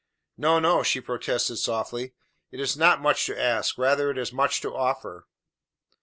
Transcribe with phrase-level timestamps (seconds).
[0.35, 2.15] "No, no," she protested softly,
[2.51, 3.77] "it is not much to ask.
[3.77, 5.27] Rather is it much to offer."